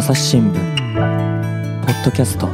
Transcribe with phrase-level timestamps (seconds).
[0.00, 0.54] 朝日新聞
[1.84, 2.48] ポッドキャスト。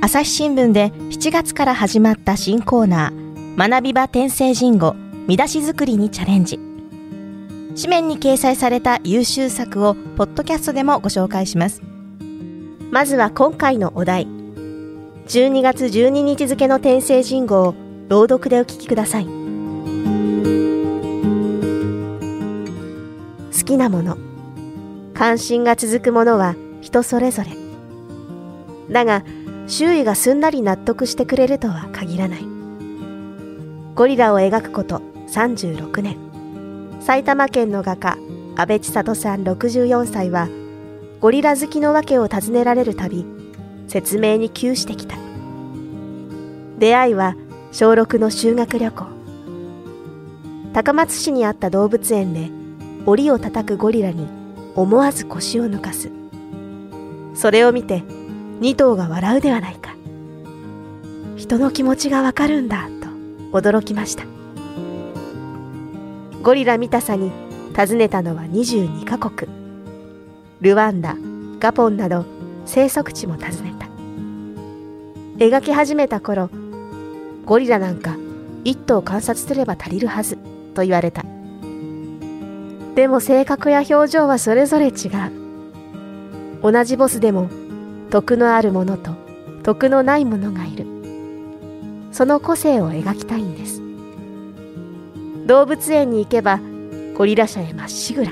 [0.00, 4.94] 朝日新聞で7月から始まった新コーナー学び場転生人語
[5.26, 6.60] 見出し作りにチャレンジ。
[7.74, 11.82] 紙面に掲載された優秀作をポッドキャストでもご紹介します。
[12.92, 14.28] まずは今回のお題。
[15.26, 17.74] 12月12日付の転生人語を
[18.06, 19.41] 朗読でお聞きください。
[23.72, 24.18] きなもの。
[25.14, 27.50] 関心が続くものは人それぞれ。
[28.92, 29.24] だが
[29.66, 32.44] 周囲がすんなり納得してくれるとは限らない。
[33.94, 36.18] ゴリラを描くこと36年。
[37.00, 38.18] 埼玉県の画家
[38.56, 40.48] 安倍千里さん64歳は
[41.20, 43.24] ゴリラ好きの訳を尋ねられるたび
[43.88, 45.16] 説明に窮してきた。
[46.78, 47.36] 出会いは
[47.70, 49.06] 小6の修学旅行。
[50.74, 52.61] 高松市にあった動物園で
[53.06, 54.28] 檻を叩くゴリラに
[54.74, 56.10] 思わず腰を抜かす。
[57.34, 58.02] それを見て
[58.60, 59.94] 2頭が笑うではないか。
[61.36, 62.88] 人の気持ちがわかるんだ
[63.52, 64.24] と驚きました。
[66.42, 67.30] ゴリラ見たさに
[67.76, 69.50] 訪ねたのは22カ国。
[70.60, 71.16] ルワンダ
[71.58, 72.24] ガポンなど
[72.66, 73.86] 生息地も訪ねた。
[75.44, 76.50] 描き始めた頃
[77.44, 78.16] ゴリラなんか
[78.62, 80.36] 一頭観察すれば足りるはず
[80.74, 81.24] と言われた。
[82.94, 86.62] でも性格や表情はそれぞれ違う。
[86.62, 87.48] 同じボスでも
[88.10, 89.12] 徳のあるものと
[89.62, 90.86] 徳のないものがいる。
[92.12, 93.80] その個性を描きたいんです。
[95.46, 96.60] 動物園に行けば
[97.14, 98.30] ゴリラ舎へまっしぐら。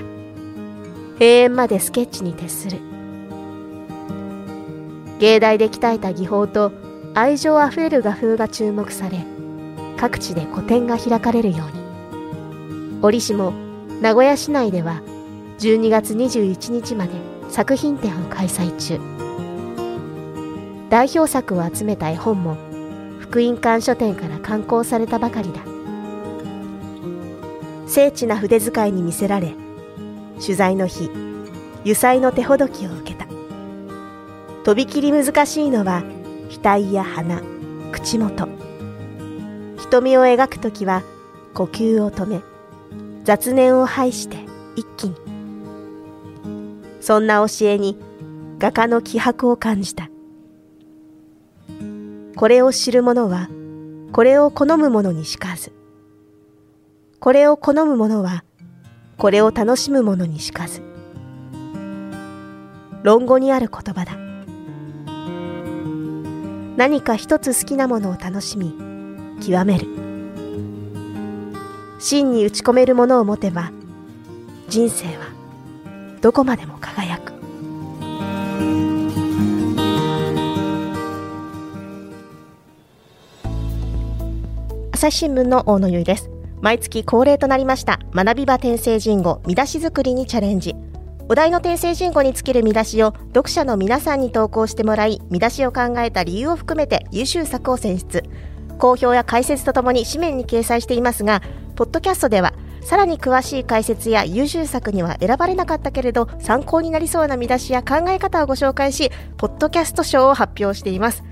[1.14, 2.78] 閉園までスケッチに徹する。
[5.18, 6.72] 芸大で鍛えた技法と
[7.14, 9.18] 愛情あふれる画風が注目され
[9.98, 13.00] 各地で個展が開かれるように。
[13.02, 13.52] 折しも
[14.00, 15.02] 名古屋市内では
[15.58, 17.12] 12月21日まで
[17.50, 18.98] 作品展を開催中。
[20.88, 22.56] 代表作を集めた絵本も
[23.20, 25.60] 福音館書店から刊行されたばかりだ。
[27.86, 29.52] 精緻な筆遣いに魅せられ
[30.40, 31.10] 取材の日
[31.80, 33.26] 油彩の手ほどきを受けた。
[34.64, 36.02] とびきり難しいのは
[36.48, 37.42] 額や鼻
[37.92, 38.48] 口元。
[39.76, 41.02] 瞳を描くときは
[41.52, 42.49] 呼吸を止め
[43.24, 44.38] 雑念を排して
[44.76, 45.16] 一気に。
[47.00, 47.98] そんな教えに
[48.58, 50.08] 画家の気迫を感じた。
[52.36, 53.48] これを知る者は
[54.12, 55.72] これを好む者にしかず。
[57.18, 58.44] これを好む者は
[59.18, 60.82] これを楽しむ者にしかず。
[63.02, 64.16] 論語にある言葉だ。
[66.76, 68.74] 何か一つ好きなものを楽しみ
[69.42, 70.09] 極める。
[72.00, 73.70] 真に打ち込めるものを持てば
[74.68, 75.26] 人生は
[76.22, 77.32] どこまでも輝く。
[84.92, 86.30] 朝日新聞の大野由依です。
[86.60, 90.74] 毎月恒例となりました学び場転生人語見出し作りにチャレンジ。
[91.28, 98.24] お題の転生人語につける見出しを読者の皆さんに投稿してもらい見出しを考えた理由を含めて優秀作を選出。
[98.78, 101.42] 好評や解説とともに紙面に掲載していますが
[101.80, 102.52] ポッドキャストでは
[102.82, 111.24] さらに詳しい解説や優秀作には選ばれなかったけれど参考になりそうな見出しや考え方をご紹介しポッドキャスト賞を発表しています、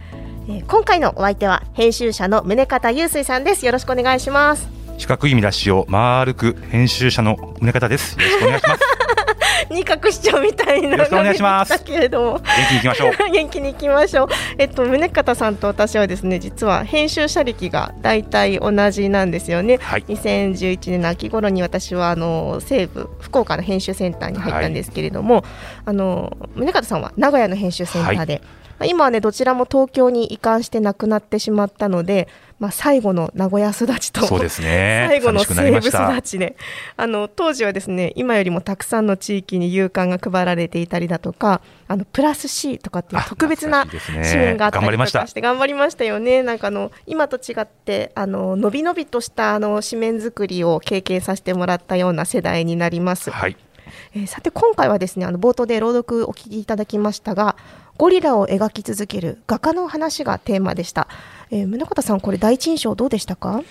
[0.49, 3.67] えー、今回のお相手は編集者の宗方雄水さんです。
[3.67, 4.67] よろしくお願いします。
[4.97, 8.19] 四角い見出しを丸く編集者の宗方です。
[8.19, 8.81] よろしくお願いします
[9.71, 11.85] 二角市長みたいなよろしくお願いします。
[11.85, 12.33] けれども。
[12.39, 13.13] 元気に行きましょう。
[13.31, 14.29] 元気に行きましょう。
[14.59, 25.45] えっと宗方さんと私はですね実は編集者歴が大体同じなんですよね、はい、2011年の秋頃に私はあの西部福岡の編集センターに入ったんですけれども、はい、
[25.87, 28.43] あの宗方さんは名古屋の編集センターで、
[28.79, 28.91] はい。
[28.91, 35.07] 今はねどちらも東京に移管して亡くなってしまったので、まあ、最後の名古屋育ちとそうですね。
[35.11, 36.57] 最後の西部育ちで
[36.97, 43.87] あの当時はですね今よりもたくさんの地域に勇敢が配られていたりだとかあのプラス C とかっていう特別な
[44.25, 46.43] 支援があったりとかして頑張りましたよね。
[46.43, 53.31] なんかあの今と違ってあののびのびとしたあの紙面作りを経験させてもらったような世代になります。
[53.31, 53.57] はい。
[54.15, 57.57] えー、さて今回はですねあの冒頭で朗読お聞きいただきましたが
[57.97, 61.09] ゴリラを描き続ける画家の話がテーマでした、
[61.51, 63.63] えー、宗像さんこれ第一印象どうでしたか？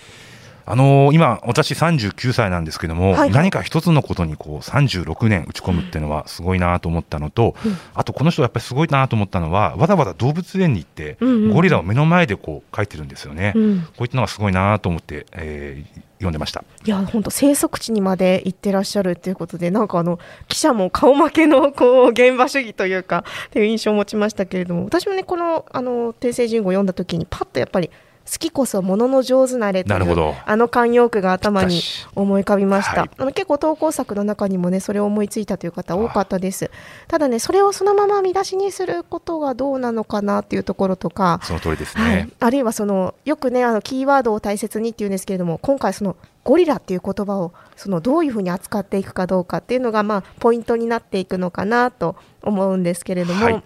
[0.70, 11.18] あのー今、私39歳なんですけども、はいはい何か一つのことにこう36年打ち込むっていうのはすごいなと思ったのと、うんあとこの人やっぱりすごいなと思ったのは、わざわざ動物園に行って、
[11.54, 13.54] ゴリラを目の前でこう描いてるんですよね。
[13.56, 16.64] うんこういったのがすごいなと思って、えー読んでました。
[16.84, 27.92] いや本当生息地にまで行ってらっしゃるっていうことでなんかあの記者も顔負けのこう現場主義というかっていう印象を持ちましたけれども私もねこのあの訂正人語を読んだ時にパッとやっぱり
[28.30, 30.36] 好きこそものの上手なれというなるほど。
[30.46, 31.82] あの慣用句が頭に
[32.14, 33.10] 思い浮かびました、はい。
[33.18, 36.70] あの結構投稿作の中にもねそれを思いついたという方多かったです。
[37.08, 42.16] ただねそれをそのまま見出しにすることがどうなのかなっていうところとかその通りですはい。
[42.18, 53.64] ね。、あるいはそのよくねあのキーワードを大切にっていうんですけれども今回そのゴリラっていう言葉をそのどういうふうに扱っていくかどうかっていうのがまあポイントになっていくのかなと思うんですけれども、はい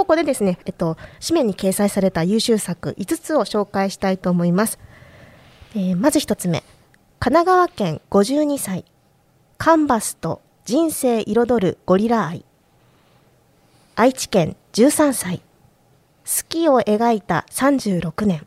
[0.00, 4.78] ここでですね、えっと、紙面に掲載された優秀作5つを紹介したいと思います、
[5.74, 6.64] えーまず1つ目。
[7.18, 8.86] 神奈川県52歳。
[9.58, 12.46] カンバスと人生彩るゴリラ愛。
[13.94, 15.40] 愛知県13歳。
[16.24, 18.46] 好きを描いた36年。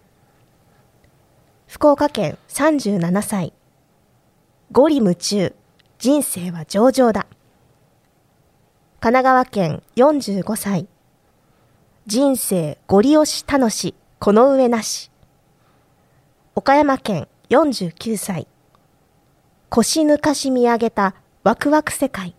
[1.68, 3.54] 福岡県37歳。
[4.72, 5.54] ゴリ夢中。
[6.00, 7.28] 人生は上々だ。
[9.00, 10.88] 神奈川県45歳。
[12.06, 15.10] 人生ご利用し楽しこの上なし。
[16.54, 18.46] 岡山県49歳。
[19.70, 21.16] 腰抜かし見上げた
[21.46, 22.36] ワクワク世界。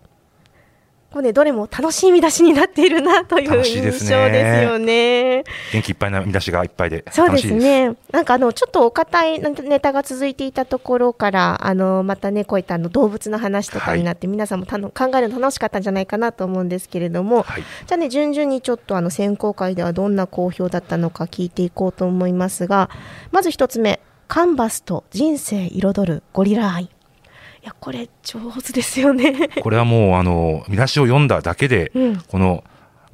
[1.14, 5.44] これねどれも楽しい見出しになっているなという印象ですいですねよね。
[5.72, 7.60] 元気いっぱいな見出しがいっぱいでそうで楽しいです。
[7.60, 7.96] すね。
[8.10, 22.90] なんかあのちょっとお堅いネタが続いていたところからあのまたねこういったあの動物の話とかになって、皆さんもたの考えるの楽しかったんじゃないかなと思うんですけれども、はいじゃあね順々にちょっとあの選考会ではどんな好評だったのか聞いていこうと思いますが、
[23.30, 26.93] まず一つ目カンバスと人生彩るゴリラ愛。
[27.64, 29.48] いやこれ上手ですよね。
[29.62, 32.62] これはもうあの見出しを読んだだけで、うんこの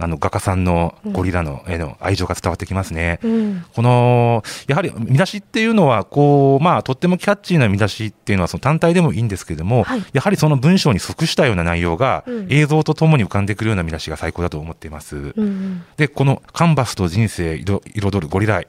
[0.03, 3.21] あの画家さんのゴリラの絵の愛情が伝わってきますね。
[3.23, 15.17] うんこのやはり見出しっていうのはこう、まあ、とってもキャッチーな見出しっていうのはその単体でもいいんですけれども、はいやはりその文章に即したような内容がうん映像とともに浮かんでくるような見出しが最高だと思っています。
[15.17, 18.69] うんうんで、このカンバスと人生彩彩るゴリラ愛。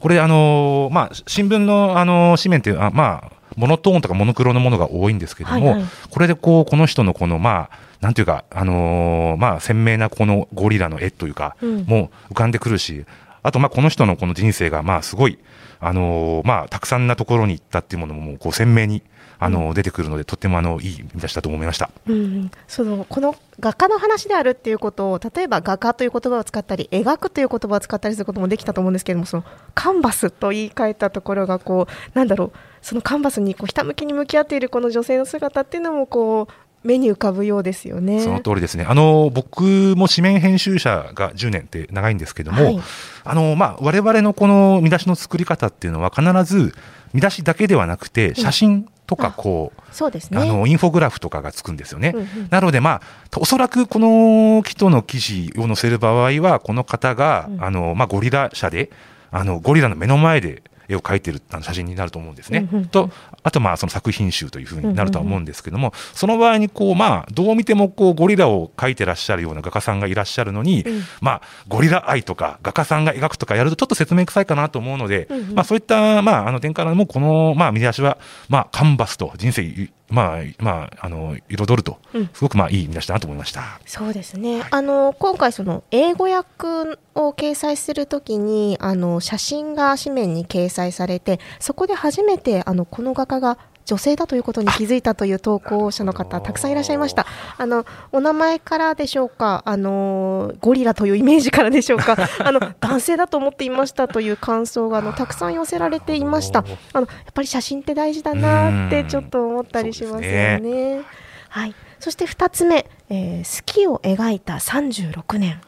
[0.00, 5.84] これ、あのーまあ、新聞の、あのー紙面っていうあまあ、モノトーンとかモノクロのものが多いんですけども、はいはい。
[6.10, 11.84] これでこう、この人のこの、まあ、なんていうか、あのーまあ、鮮明なこのゴリラの絵というか、うん。
[11.86, 13.04] もう浮かんでくるし、
[13.42, 15.38] あと、まあ、この人のこの人生が、まあ、すごい、
[15.80, 19.02] あのーまあ、たくさんなところに行ったっていうものも、もうこう、鮮明に、
[19.38, 21.90] あのー出てくるので、とっても、あの、いい見出しだと思いました。
[22.06, 32.52] うん、そのこの画家の話であるっていうことを例えば画家という言葉を使ったり描くという言葉を使ったりすることもできたと思うんですけれどもそのカンバスと言い換えたところがこうなんだろう。
[32.82, 36.52] そのカンバスにこうひたむきに向き合っているこの女性の姿っていうのもこう
[36.84, 38.20] 目に浮かぶようですよね。
[38.20, 38.84] その通りですね。
[38.88, 39.62] あの、僕
[39.96, 42.80] も紙面編集者が10年って長いんですけども、はい
[43.24, 46.74] あの、まあ、我々のこの見出しの作り方っていうのは必ず
[47.12, 50.40] 見出しだけではなくて、写真とかこう、そうですね。
[50.40, 52.12] あの、インフォグラフとかがつくんですよね。
[52.14, 58.90] うんうんなので、まあ、おそらくこの人の記事を載せる場合は、この方が、うんあの、まあ、ゴリラ社で、
[59.30, 62.66] あの、ゴリラの目の前で絵を描いてるあの写真になると思うんですね。
[62.90, 63.10] と、
[63.42, 73.02] あと、まあ、その作品集というふうになるとは思うんですけども、その場合に、こう、まあ、どう見ても、こう、ゴリラを描いてらっしゃるような画家さんがいらっしゃるのに、うんまあ、ゴリラ愛とか、画家さん。
[73.04, 78.18] が描くとかやると、ちょっと説明臭いかなと思うので、まあ、そういった、まあ、あの点からも、この、まあ、見出しは、
[78.48, 81.98] まあ、カンバスと人生、まあ、まあ、あの、彩ると。
[82.12, 83.80] うん、すごく、まあ、いい見出しだなと思いました。
[83.86, 84.68] そうですね、はい。
[84.70, 97.26] あの今回その英語訳を掲載するときにあの写真が紙面に掲載されてそこで初めてあのこの画家が女性だということに気づいたという投稿者の方たくさんいらっしゃいました。
[97.58, 106.64] あのお名前からでしょうかあのゴリラというイメージからでしょうか あの男性だと思っていましたという感想があのたくさん寄せられていました。
[106.92, 111.00] あのやっぱり写真って大事だなってちょっと思ったりしますよそうですね。
[111.48, 115.60] はい、そして2つ目、えー好きを描いた36年。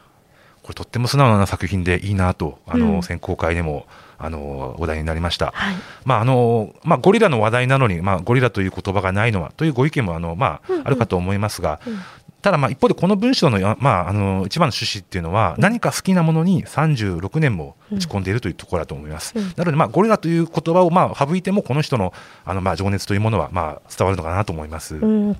[0.63, 3.03] これ、とっても素直な作品でいいなと、あの、うん。
[3.03, 3.85] 選考会でも、
[4.17, 5.51] あの、話題になりました。
[5.53, 10.87] はい、まああのまあ、ゴリラの話題なのに、まあ、ゴリラという言葉がないのはというご意見もあの、まあうんうん。
[10.87, 11.99] あるかと思いますが、うん。
[12.41, 19.33] ただ、まあ、一方でこの文章の,や、まあ、あの一番の趣旨っていうのは、何か好きなものに36年も打ち込んでいるというところだと思います。
[19.35, 19.53] うん。
[19.55, 22.13] なので、まあ、ゴリラという言葉を、まあ、省いても、この人の
[22.45, 24.95] あの、まあ、情熱というものは、まあ、伝わるのかなと思います。
[24.95, 25.35] うん、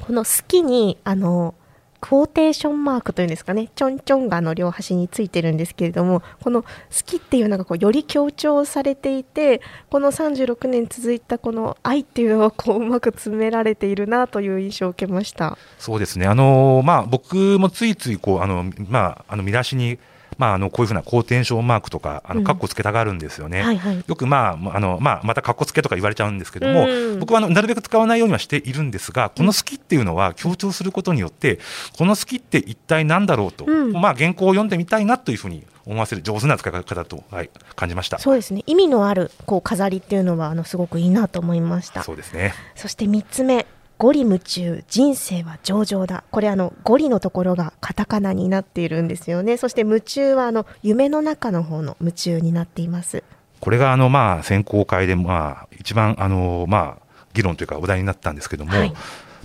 [0.00, 1.54] この好きにあの
[2.00, 3.68] クォーテーションマークというんですかね。
[3.74, 6.68] ちょんちょんがの両端についてるんですけれどもこの「好
[7.04, 9.60] き」っていうのがこうより強調されていて
[9.90, 15.58] この36年続いたこの愛っていうのはこううまく詰められているなという印象を受けました。
[15.78, 16.26] そうですね。
[16.26, 19.98] あの、まあ、僕もついついこうあの、まあ、あの見出しに
[20.38, 23.62] まあ、あのこういうふうな好転症マークとか、あの、かっこつけたがるんですよね。
[23.62, 31.58] はいはい、よく、まあ、あの、まあ、またかっこつけとか言われちゃうんですけども、うん、僕はあのなるべく使わないようにはしているんですが、この好きっていうのは強調することによって、
[31.96, 38.18] この好きって一体なんだろうと、うん、まあ、原稿を読んでみたいなというふうに思わせる上手な使い方と、はい、感じました。
[38.18, 38.62] そうですね。
[38.66, 42.02] 意味のあるこう飾りっていうのはあのすごくいいなと思いました。
[42.02, 42.54] そうですね。
[42.74, 43.66] そして3つ目
[43.98, 46.24] ゴリ夢中人生は上々だ。
[46.30, 49.56] これあのゴリのところがカタカナになっているんですよね。
[49.56, 53.24] そして夢中はあの夢の中の方の夢中になっています。
[53.60, 58.94] これがあのまあ選考会でまあ一番あのまあ議論というかお題になったんですけども、はい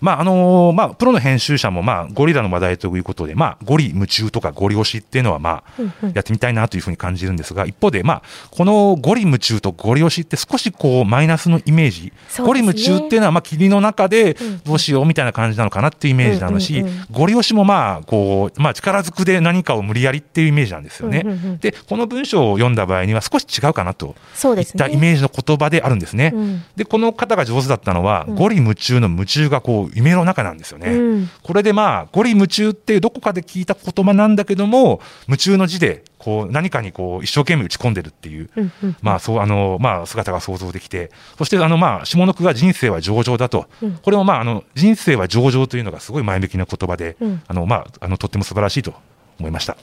[0.02, 5.82] まああのまあ、プロの編集者も、まあ、ゴリラの話題ということで、まあ、ゴリ夢中とかゴリ推しっていうのは、まあ、
[6.14, 12.06] やってみたいなというふうに感じるんですが、一方で、まあ、このゴリ夢中とゴリ推しって少しこう、マイナスのイメージ。
[12.06, 21.24] ね、ゴリ夢中っていうのは、まあ、霧の中でどうしようみたいな感じなのかなっていうイメージなのし、ゴリ推しも、まあ、こう、まあ、力ずくで何かを無理やりっていうイメージなんですよね。
[21.62, 24.16] で、この文章を読んだ場合には少し違うかなと
[24.58, 26.34] いったイメージの言葉であるんですね。
[26.76, 30.92] で、この方が上手だったのは、ゴリ夢中の夢中がこう、夢の中なんですよね。
[30.92, 48.94] うん、これでまあ、ゴリ夢中ってどこかで聞いた言葉なんだけども、夢中の字で、こう、何かにこう、一生懸命打ち込んでるっていう、うんうん、まあ、そう、あの、まあ、姿が想像できて、そして、あの、まあ、下の句が人生は上々だと、うん、これもまあ、あの、人生は上々というのがすごい前向きな言葉で、うん、あの、まあ、あの、とっても素晴らしいと
[49.40, 49.78] 思いました。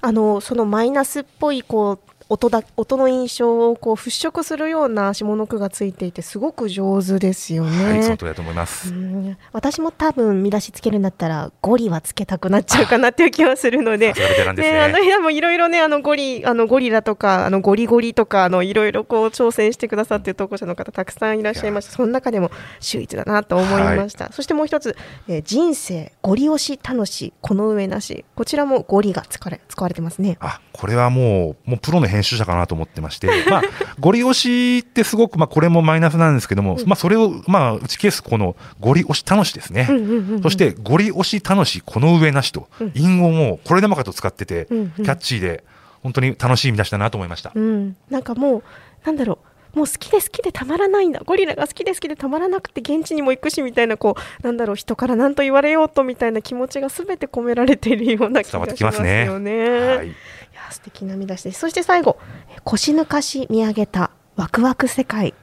[0.00, 7.84] あの、そのマイナスっぽい、こう、音だ音の印象をこう払拭するような下の句がついていてすごく上手ですよね。
[7.84, 8.94] はい、そだと思います。
[9.52, 21.92] 私も多分見出しつけるんだったらゴリはつけたくなっちゃうかなっていう気はするので、ねね、あの部屋もいろいろねあのゴリあのゴリラとかあのゴリゴリとかあのいろいろこう挑戦してくださっている投稿者の方たくさんいらっしゃいました。
[21.92, 22.50] その中でも
[22.80, 24.24] 秀逸だなと思いました。
[24.24, 24.96] はい、そしてもう一つ、
[25.28, 30.38] えー、人生ゴリ押し楽しこの上なしこちらもゴリが使われ使われてますね。
[30.40, 33.62] あこれはもうもうプロの編集者かなと思ってまして、 まあ、
[33.98, 39.54] ゴリ押しってすごく、まあ、これもマイナスなんですけども、まあ、それを、まあ、打ち消すこのゴリ押し楽し。
[39.54, 39.88] ですね。
[40.42, 45.64] そして、ゴリ押し楽し、この上なしと、隠語もこれでもかと使ってて、キャッチーで、
[46.02, 47.52] 本当に楽しい見出しだなと思いました。
[47.54, 48.62] うん、なんかもう、
[49.06, 49.38] なんだろ
[49.74, 49.78] う。
[49.78, 51.20] もう好きで好きでたまらないんだ。
[51.24, 59.68] ゴリラが好きで好きでたまらなくて現地にも行くしみたいなこうなんだろう人から何と言われようとみたいな気持ちがすべて込められているような気がしますよね。
[59.68, 60.08] はい。
[60.08, 60.14] や
[60.74, 61.60] 素敵な見出しです。
[61.60, 62.18] そして最後
[62.64, 65.34] 腰抜かし見上げたワクワク世界。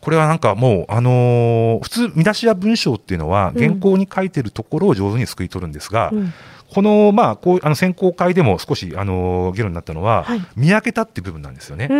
[0.00, 6.32] これはなんかもう、あのー、普通、見出しや文章っていうのは、原稿に書いてるところを上手にすくい取るんですが、うん、
[6.72, 11.88] この、まあ、こう、あの、選考会でも少し、あの、議論になったのは、はい、見上げたっていう部分なんですよね。
[11.88, 11.94] こ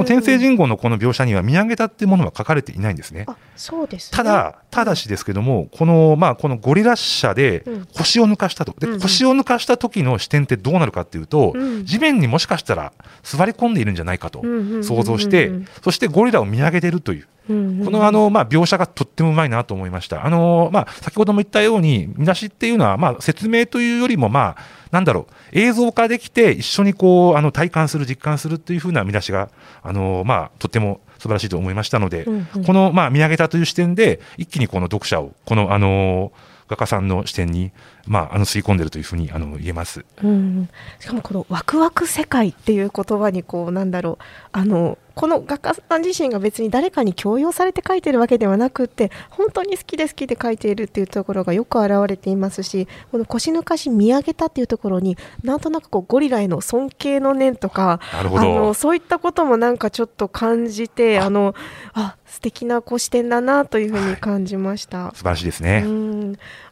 [0.00, 3.26] の天聖人語のこの描写には、見上げたっていうものは書かれていないんですね。
[3.56, 7.64] そうです、ね、ただ、ただしですけども、この、まあ、このゴリラ車で
[7.96, 8.74] 腰を抜かしたと。
[8.78, 14.42] で、腰を抜かした時の視点ってどうなるかっていうと、うん、地面にもしかしたら座り込んでいるんじゃないかと
[14.82, 15.50] 想像して、
[15.82, 17.26] そしてゴリラを見上げてるという。
[17.48, 20.24] このあの、まあ、描写がとってもうまいなと思いました。
[20.24, 29.48] あの、まあ、先ほども言ったように、見出しっていうのは、まあ、説明というよりも、まあ、なんだろう、映像化できて、一緒にこう、あの、体感する、実感するっていうふうな見出しが、
[29.82, 36.32] あの、まあ、とっても素晴らしいと思いましたので、うんうん、この、まあ、見上げたという視点で、一気にこの読者を、この、あの
[36.68, 37.72] 画家さんの視点に、
[38.06, 40.68] まあ、あの吸い込んでるというふうにあの言えます、うん、
[41.00, 44.24] しかもこのワクワク世界っていう言葉にこうなんだろう。
[44.52, 61.56] あのこの画家さん自身が別に誰かに強要されて書いてるわけではなくて本当に好きで好きで書いているっていうところがよく表れていますしこの腰抜かし見上げたっていうところになんとなくこうゴリラへの尊敬の念とかあのそういったこともなんかちょっと感じてあの
[61.94, 65.06] あ素敵なこう視点だなというふうに感じました。
[65.06, 65.84] はい、素晴らしいですね。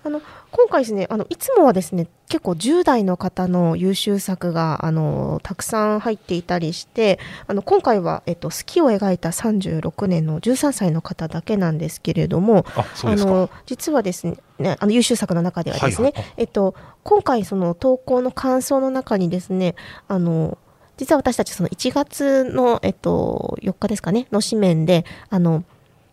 [0.04, 0.20] あの
[0.56, 12.86] 今回ですねあのいつもはですね結構10代の方の優秀作があのたくさん入っていたりしてあの今回は、えっと、好きを描いた36年の13歳の方だけなんですけれどもあ
[13.16, 19.74] の実はですねねあの優秀作の中ではですね、はいはい、えっと、今回その投稿の感想の中にですね
[20.08, 20.56] あの
[20.96, 25.64] 実は私たちその1月の、えっと、4日ですかねの紙面であの、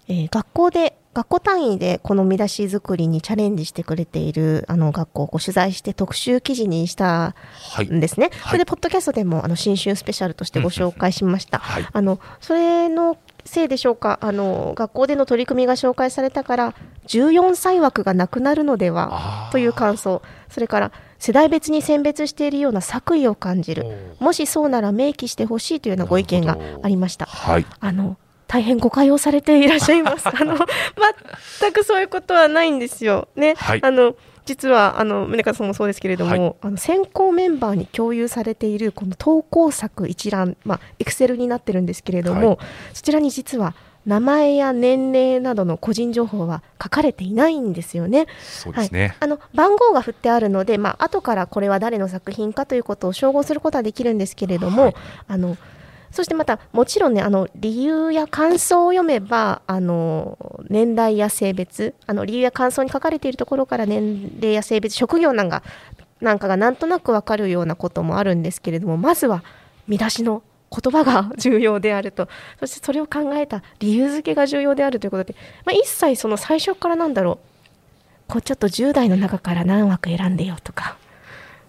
[0.10, 7.36] えー、学校で学校単位でこの見出し作りにチャレンジしてくれているあの学校を取材して特集記事にした
[7.84, 8.30] んですね。
[8.32, 11.60] はい、それでポッドキャストでもあの新春スペシャルとしてご紹介しました。
[11.60, 16.76] うんはい、あのそれのせいでしょうかあの学校での取り組みが紹介されたから
[17.08, 20.22] 14歳枠がなくなるのではという感想。
[20.50, 24.16] それから世代別に選別しているような作為を感じる。
[24.20, 27.28] もしそうなら明記してほしいというようなご意見がありました。
[27.28, 30.28] はい、あの大変誤解をされていらっしゃいます。
[30.30, 30.58] あの
[31.60, 33.28] 全くそういうことはないんですよ。
[33.36, 42.58] ね、はい、あの実はあの宗像さんもそうですけれども、はい、あの選考メンバーに共有されているこの投稿作一覧、まあ、エクセルになってるんですけれども、はい、
[42.94, 43.74] そちらに実は
[44.06, 48.28] 名前や年齢などの個人情報は書かれていないんですよね。
[48.42, 54.94] そうですね、はい、あの番号が振ってあるので、まあ後からこれは誰の作品かということを照合することはできるんですけれども、
[55.28, 55.58] あの
[56.14, 60.38] そしてまたもちろんねあの理由や感想を読めばあの
[60.70, 65.64] 年代や性別あの理由や感想に書かれているところから年齢や性別職業なんか
[66.22, 69.44] なんかがなんとなく分かるようなこともあるんですけれどもまずは
[69.88, 72.28] 見出しの言葉が重要であると。
[72.60, 77.40] そしてそれを考えた理由付けが重要であるということで、まあ、一切その最初からなんだろ
[78.28, 78.32] う。
[78.32, 80.98] こうちょっと10代の中から何枠選んでよとか。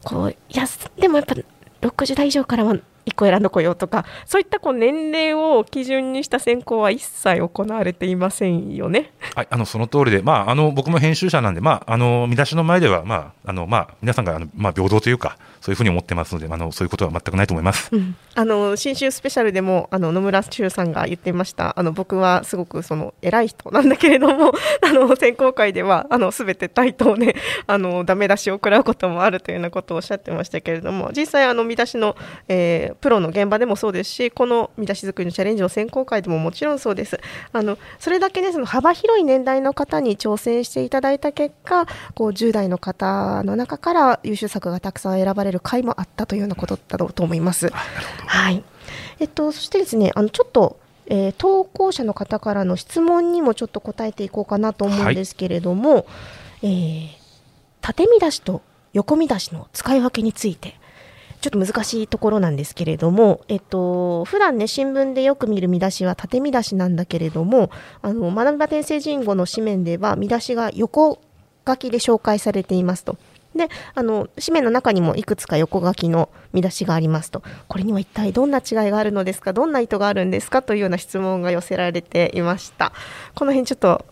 [0.04, 0.64] こういや
[0.98, 1.34] でもやっぱ
[1.80, 9.12] 60代以上からは1個選んどこよとかそういったこう年齢を基準にした選考は一切行われていませんよね。
[9.34, 24.52] はい、あのその通りで、まあ、あの僕も編集者なんで、まあ、あの見出しの前では、まああのまあ、皆さんがあの、まあ、平等というか、そういうふうに思ってますので、あのそういうことは全くないと思います、うん、あの新春スペシャルでもあの野村修さんが言っていました、あの僕はすごくその偉い人なんだけれども、
[24.86, 27.34] あの選考会ではあのすべて対等で、
[27.66, 32.14] あのダメ出しを食らうこともあるというようなことをおっしゃってましたけれども、実際、あの見出しの、
[32.48, 37.18] えー、プロの現場でもそうですし、この見出し作りのチャレンジの選考会でももちろんそうです。
[37.52, 47.70] あのそれだけねその幅広い年代の方に挑戦していただいた結果、こう10代の方の中から優秀作がたくさん選ばれる回もあったというようなことだろうと思います。
[47.70, 48.62] はい。
[49.20, 56.04] えっとそしてですね、あのちょっとえー、投稿者の方からの質問にもちょっと答えていこうかなと思うんですけれども、はい、
[56.62, 57.08] えー、
[57.82, 58.62] 縦見出しと
[58.94, 60.78] 横見出しの使い分けについて
[61.44, 67.70] ちょっと難しいところなんですけれども、えっと、普段ね、新聞でよく見る見出しは縦見出しなんだけれども、
[68.00, 71.20] あの、学び場天聖人語の紙面では見出しが横
[71.68, 73.18] 書きで紹介されていますと。
[73.56, 77.42] で、あの、紙面の中にもいくつか横書きの見出しがありますと。
[77.68, 79.52] これには一体どんな違いがあるのですか？
[79.52, 80.62] どんな意図があるんですか？
[80.62, 82.92] というような質問が寄せられていました。
[83.34, 84.04] この辺ちょっと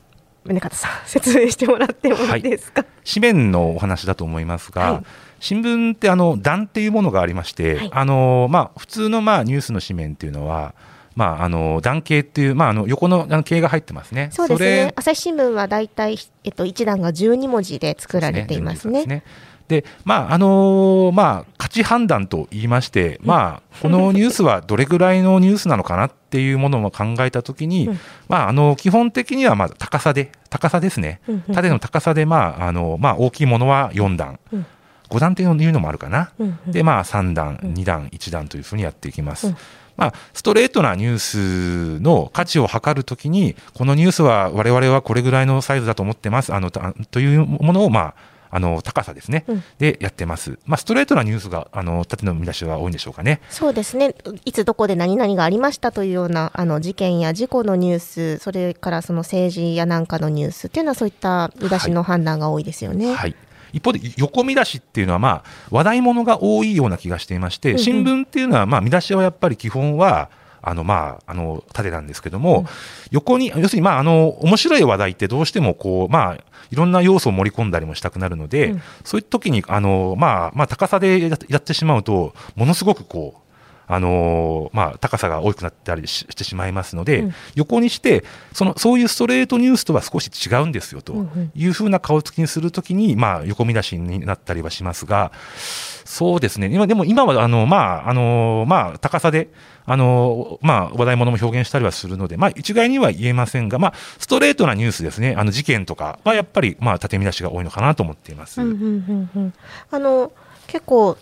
[0.44, 5.04] 宗像さん説明してもらってもいいですか、はい、紙面のお話だと思いますが、はい、
[5.38, 10.74] 新聞ってあの段っていうものがありまして、はい、あのまあ、普通のまあニュースの紙面っていうのは、
[11.14, 14.30] まあ、あの段形っていう、まあ、あの横の形が入ってますね。
[14.32, 14.92] そうですね。
[14.96, 19.22] 朝日新聞はだいたい、えっと、一段が12文字で作られていますね。
[19.68, 27.98] で、まああのー、まあ、価値判断と言いまして、まあ、このニュースはどれぐらいのニュースなのかなっていうものを考えたときに、うん、
[28.28, 31.20] まあ、あの基本的にはまあ高さで、高さですね、
[31.54, 34.38] 縦の高さで、まああのまあ、大きいものは4段。
[34.52, 34.66] うん
[35.12, 36.32] 5段っていうのもあるかな、
[36.66, 39.54] でまあ3段、うん、2段、1段というふうにやっていきます。
[40.06, 48.14] うんまあ、ストレートなニュースの価値を測るときに、このニュースは我々はこれぐらいのサイズだと思ってます、あのというものを、まあ、
[48.54, 53.40] あの高さですね、うん、でやってます、まあ、ストレートなニュースがあの縦の見出しは多いんでしょうかね。
[53.48, 63.06] そうですね、いつどこで何々がありましたというようなあの事件や事故のニュース、それからその政治やなんかのニュースっていうのは、そういった見出しの判断が多いですよね。
[63.06, 63.36] はい、はい
[63.72, 70.30] 一方で横見出しっていうのは、まあ、話題物が多いような気がしていまして、新聞っていうのは、まあ、見出しはやっぱり基本は、
[70.62, 72.66] あの、まあ、あの、縦なんですけども、うん、
[73.10, 83.41] 横に、要するに、まあ、あの、面白い話題ってどうしても、こう、まあ、いろんな要素を盛り込んだりもしたくなるので、うん、そういう時に、あの、まあ、まあ、高さでやってしまうと、ものすごくこう、
[83.94, 95.32] あのー、まあ、高さが大きくなったりしてしまいますので、うん、横にしてそのそういうストレートニュースとは少し違うんですよというふうな顔つきにするときに、まあ、横見出しになったりはしますが
[96.04, 96.68] そうですね。
[96.72, 99.48] 今でも今はあの、まああのまあ、高さで
[99.84, 105.34] あのまあ、話題物も表現したりはするので、まあ、一概には言えませんが、まあ、ストレートなニュースですね。
[105.36, 108.60] あの事件とかはやっぱり、まあ、縦見出しが多いのかなと思っています。
[108.60, 108.64] あ
[109.98, 110.32] の
[110.66, 111.18] 結構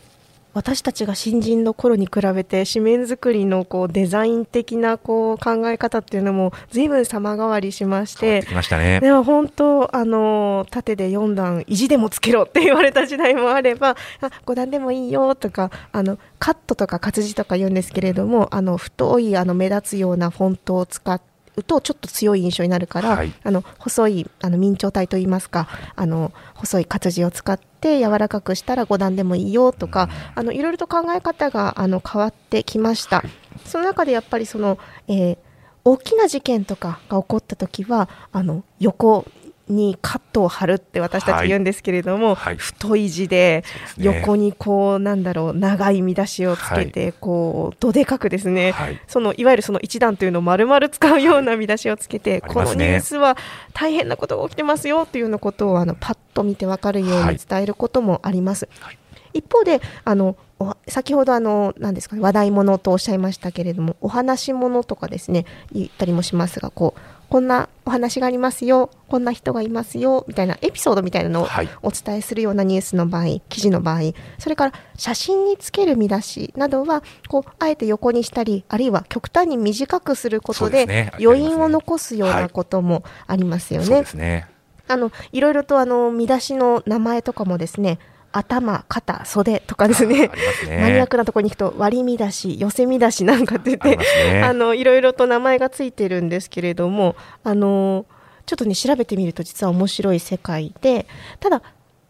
[0.53, 9.01] 私たちが新人の頃に比べて紙面作りのこうデザイン的なこう考え方っていうのも随分様変わりしましてましたね。
[9.01, 21.21] でも本当あの縦で4段意地でもつけろって言われた時代もあればあ5段でもいいよとかあのカットとか活字とか言うんですけれどもあの太いあの目立つようなフォントを使っ
[21.63, 33.19] とちょっと強い印象になるから、はい、あの細いあの明朝体といいますかあの細い活字を使って柔らかくしたら5段でもいいよとか、あのいろいろと考え方があの変わってきました。
[33.19, 33.31] はい、
[33.65, 35.39] その中でやっぱりその、えー
[35.85, 39.25] 大きな事件とかが起こった時はあの横
[39.71, 42.37] にカットを貼るって私たち言うんですけれども、はい。
[42.37, 42.57] はい。
[42.57, 43.65] 太い字で
[43.97, 44.05] ね。
[44.05, 49.01] 横にこうなんだろう長い見出しをつけて、こうどでかくですね、はい。
[49.07, 53.37] そのいわゆるその一段というのを丸々使うような見出しをつけて、このニュースは
[53.73, 57.35] 大変なことが起きてますよというようなことをあのパッと見てわかるようはい。
[57.35, 58.69] に伝えることもあります。
[58.81, 58.99] はい。
[59.33, 68.91] 一方であのお先ほどあの何ですかね話題物とおっしゃいましたけれどもお話物とかですね言ったりもしますがこうこんなお話がありますよ。
[69.09, 70.25] こんな人がいますよ。
[70.29, 71.69] みたいなエピソードみたいなのをはい。
[71.83, 74.01] お伝えするようなニュースの場合記事の場合
[74.39, 82.51] それから写真につける見出しなどはこうあえて横にしたりあるいは極端に短くすることで余韻を残すようはない。
[82.51, 83.87] こともありますよね。
[83.87, 84.49] そうですね。
[84.89, 88.01] あのいろいろとあの見出しの名前とかもですね
[88.33, 90.31] 頭、肩、袖とかですね。
[90.69, 90.81] ね。
[90.81, 94.43] マニアックなところに行くと割り見出し、寄せ見出しなんかって言ね。
[94.43, 98.07] あのいろいろと名前がついてるんですけれどもあの
[98.47, 101.07] ちょっとね調べてみると実は面白い世界で
[101.39, 101.63] ただ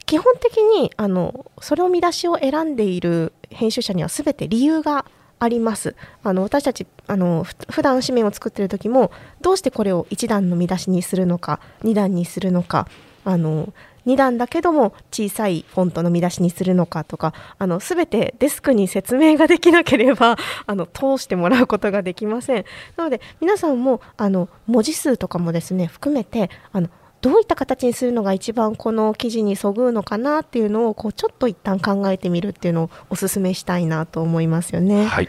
[0.06, 5.04] 基本的にあのそれを見出しを選んでいる編集者には全て理由が
[5.38, 5.96] あります。
[6.22, 12.88] あの私たちあのふ普段紙面を作ってる時もどうしてこれを1段の見出しにするのか2段にするのか
[13.24, 13.72] あの
[14.10, 22.64] 2段だけども小さいフォントの見出しにするのかとかあの全てデスクに説明ができなければ あの通してもらうことができません
[22.96, 26.88] なので皆さんもあの文字数とかもですね含めてあの
[27.20, 35.04] どういった形にするのが一番この記事にそぐうのかなっていうのをこうちょっと一旦考えてみるっていうのをお勧めしたいなと思いますよね。
[35.04, 35.28] はい。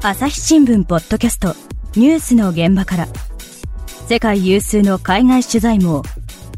[0.00, 1.56] 朝日新聞ポッドキャスト
[1.96, 3.08] ニュースの現場から。
[4.08, 6.04] 世界有数の海外取材網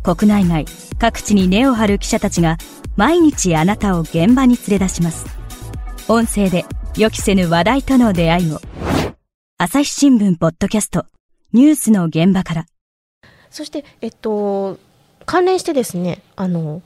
[0.03, 0.67] 国内外
[0.99, 2.59] 各地に根を張る記者たちが
[2.97, 5.25] 毎日あなたを現場に連れ出します。
[6.07, 6.67] 音声で
[6.99, 8.61] 予期せぬ話題との出会いを
[9.57, 11.07] 朝日新聞ポッドキャスト
[11.55, 12.67] ニュースの現場から。
[13.49, 14.79] そして、えっと、
[15.25, 16.83] 関連してですね、あの、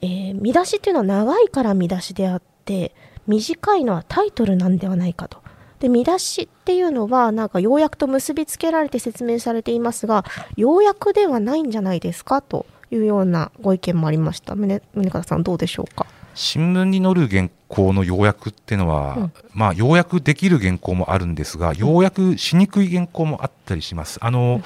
[0.00, 2.94] えー見出しっていうのは長いから見出しであって、
[3.26, 5.47] 短いのはタイトルなんではないかと。
[5.80, 10.24] で、見出しっていうのは、なんか要約と結びつけられて説明されていますが、
[10.56, 14.54] 要約ではないんじゃないですかというようなご意見もありました。
[14.54, 16.06] 宗宗像さん、どうでしょうか？
[16.34, 24.18] 新聞に載る原稿の要約っていうのは、うんまあ、要約できる原稿もあるんですが、要約しにくい原稿もあったりします。
[24.22, 24.62] あの、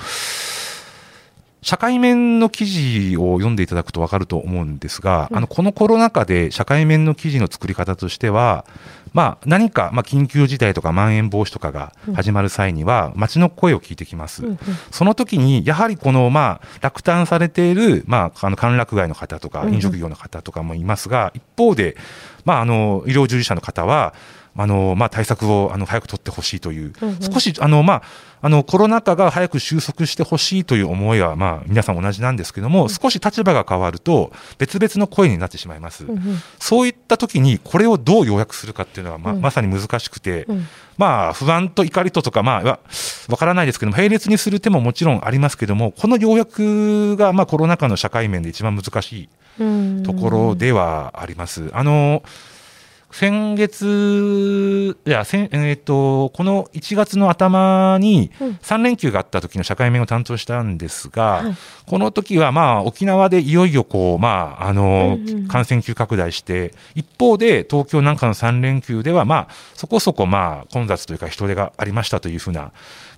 [1.62, 5.36] 社会面の記事を読んでいただくと分かると思うんですが、うん。
[5.38, 8.66] あのこのコロナ禍で社会面の記事の作り方としては、
[9.12, 14.44] まあ、何か、まあ、緊急事態とかまん延防止とかが始まる際には、街の声を聞いてきます。
[14.44, 14.58] うんうん。
[14.90, 21.96] その時に、やはりこの、まあ、落胆されている、まあ、あの、歓楽街の方とか、飲食業の方とかもいますが、一方で、
[22.44, 24.14] まあ、あの、医療従事者の方は、
[24.56, 27.20] あの、まあ、対策を、あの、早く取ってほしいという、うんうん。
[27.20, 28.02] 少し、あの、まあ、
[28.42, 36.04] あの、コロナ禍が早く収束してほしいという思いは、まあ、皆さん同じなんですけども、少し立場が変わると、別々の声になってしまいます。
[36.04, 36.20] うんうん。
[36.58, 40.66] そういった時に、これをどう要約するかっていうのは、ままさに難しくて、うん。
[40.98, 42.80] まあ、不安と怒りととか、まあ、わ
[43.28, 49.28] わからないですけども、並列にする手ももちろんありますけども、この要約が、まあ、コロナ禍の社会面で一番難しい
[49.60, 50.02] うん。
[50.02, 51.70] ところではあります。
[51.72, 52.22] あの、
[53.12, 58.48] 先月、いや、先えっ、と、この1月の頭にうん。
[58.62, 61.56] 3連休があった時の社会面を担当したんですが、はい。
[61.86, 65.48] この時はまあ沖縄でいよいよこう、まあ、あの、うんうん。
[65.48, 72.72] 感染急拡大して、一方で東京なんかの3連休ではまあ、そこそこまあ混雑というか人手がありましたというふうな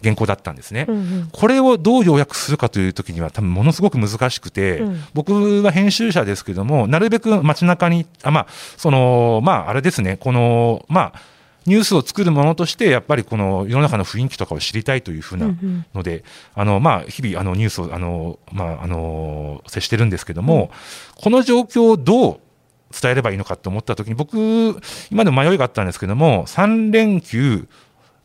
[0.04, 0.84] 原稿だったんですね。
[0.88, 1.28] うんうん。
[1.32, 5.00] これをどう要約するかという時には多分ものすごく難しくて、うん。
[5.14, 11.20] 僕は編集者ですけども、なるべく街中に、あまあ、その、まあ、あれですね、この、まあ、
[11.66, 15.86] ニュースを作るものとして、やっぱりこの世の中の雰囲気とかを知りたいというふうなうんうん。
[15.94, 16.22] ので、
[16.54, 20.70] あの、まあ、日々、あの、ニュースを、あの、まあ、あの、接してるんですけども、
[21.16, 22.40] この状況をどう
[23.00, 24.78] 伝えればいいのかと思ったときに、僕、
[25.10, 27.66] 今でも迷いがあったんですけども、3連休、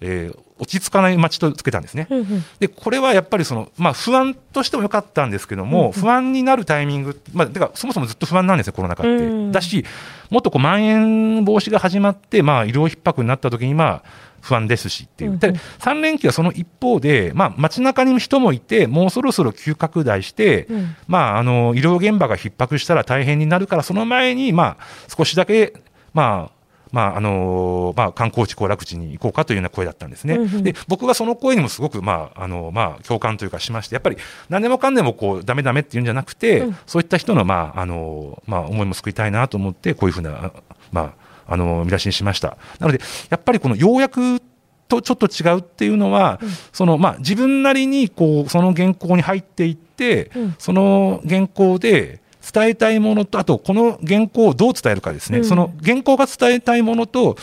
[0.02, 2.08] えー落ち着かない街とつけたんですね。
[2.10, 9.12] うんうんで、これはやっぱりその、まあ不安としても良かったんですけども、不安になるタイミング、まあ、てか、そもそもずっと不安なんですよ、コロナ禍って。
[9.12, 9.86] うんだし、
[10.30, 15.32] もっとこう、まん延防止が始まって、まあ、医療逼迫になった時に、まあ、不安ですしっていう。
[15.32, 24.84] うんうんで、3連休はその一方で、まあ、街中に人もいて、もうそろそろ急拡大して、うんまあ、あの、医療現場が逼迫したら大変になるから、その前に、まあ、
[25.16, 25.74] 少しだけ、
[26.14, 26.59] まあ、
[26.92, 30.64] まああのまあ、観光地、行楽地に行こうかというような声だったんですね、うんうん。
[30.64, 34.18] で僕はその声にもすごく、まああのまあ、共感というかしまして、やっぱり
[34.50, 36.78] 何でもかんでもこうダメダメっていうんじゃなくて、うん。
[36.86, 40.52] そういった人の、まああのまあ、思いも救いたいなと思って、こういうふうな、あ
[40.92, 41.14] ま
[41.48, 42.58] あ、あの見出しにしました。
[42.80, 43.00] なので、
[43.30, 44.42] やっぱりこのようやく
[44.88, 46.40] とちょっと違うっていうのは、
[46.74, 50.56] そのまあ、自分なりにこうその原稿に入っていって、うん。
[50.58, 52.19] その原稿で
[52.52, 55.46] 伝えたいものと、あとこの原稿をどう伝えるかですね、うん。
[55.46, 57.38] その原稿が伝えたいものと、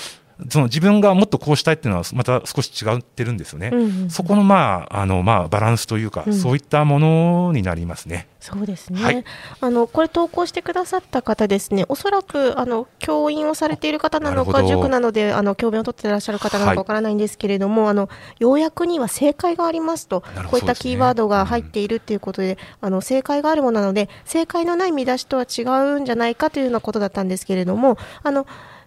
[0.48, 3.70] その自分がもっとこうしたいっていうのは、また少し違ってるんですよね。
[3.72, 4.10] うんうんうん。
[4.10, 6.34] そこの、まああのまあ、バランスというか、うん。
[6.34, 8.28] そういったものになりますね。
[8.46, 9.24] そうですね、はい。
[9.60, 25.62] あのこれ投稿してくださった方ですねおそらくあの教員をされている方なのか塾なのであの教鞭を取っていらっしゃる方なのはいかわからないんですけれども、あの要約には正解がありますとこういったキーワードが入っているということで、あの正解があるものなので正解のない見出しとは違
[25.96, 28.46] うんじゃないかというようなことだったんですけれどもあの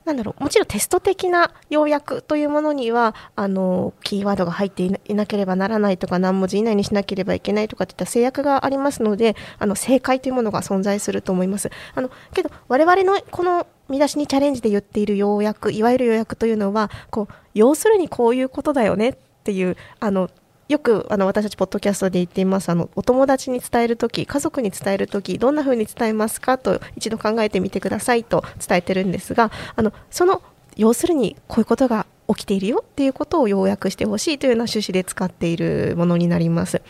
[0.10, 11.70] なんだろうもちろんテスト的な要約というものにはあのキーワードが入っていなければならないとか何文字以内にしなければいけないとかっていった制約がありますのであの正解というものが存在すると思います。
[11.94, 20.30] あのけど我々のこの見出しにチャレンジで言っている要約いわゆる要約というのはこう要するにこういうことだよねっていうあの
[20.70, 30.44] よくあの私たちポッドキャストで言っていますあのお友達に伝えるとき家族に伝えるときどんな風に伝えますかと一度考えてみてくださいと伝えてるんですがあのその
[30.78, 36.84] 要するにこういうことが起きているよっていうことを要約してほしいというような趣旨で使っているものになります。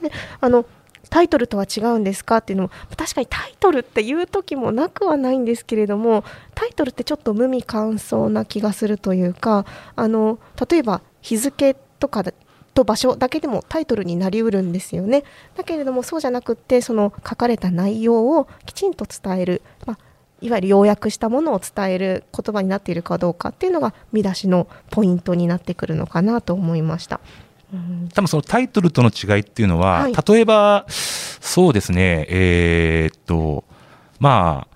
[0.00, 0.64] であの
[1.10, 12.24] タイトルとは違うんですかっていうのも確かにタイトルっていう時もなくはないんですけれどもタイトルってちょっと無味乾燥な気がするというかあの例えば日付とか
[12.76, 15.24] と場所だけでもタイトルになりうるんですよね。
[15.56, 19.98] だけれどもそうじゃなくってその書かれた内容をきちんと伝える、まあ、
[20.42, 27.20] いわゆる要約したものを伝える言葉になっているかどうかっていうのが見出しのポイントになってくるのかなと思いました。
[27.72, 30.14] うん多分そのタイトルとの違いっていうのは、はい。
[30.14, 33.64] 例えば、そうですね、えーっと、
[34.20, 34.75] まあ、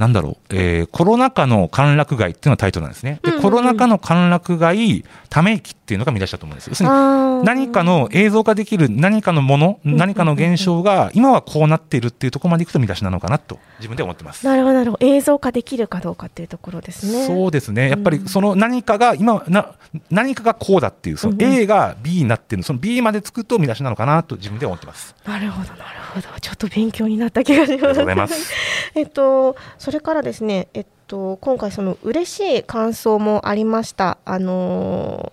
[0.00, 3.20] なんだろう、えーコロナ禍の歓楽街っていうのがタイトルなんですね。
[3.22, 6.70] で、コロナ禍の歓楽街、ため息っていうのが見出しだと思うんですよ。
[6.70, 14.46] 要するに何かの映像化できる何かのもの、うん何かの現象が今はこうなっているっていうところまでいくと見出しなのかなと自分では思ってます。
[14.46, 17.26] なるほどなるほど映像化できるかどうかっていうところですね。
[17.26, 19.74] そうですね、やっぱうんりその何かが今な、
[20.10, 25.14] 何かがこうだっていう、その A が B になってる、その B までつくと見出しなのかなと自分では思ってます。
[25.26, 25.82] なるほどなる
[26.14, 27.84] ほどちょっと勉強になった気がします。
[27.84, 28.52] ありがとうございます。
[28.94, 29.56] えっと
[29.90, 34.18] それからですねえっと今回その嬉しい感想もありました。
[34.24, 35.32] あの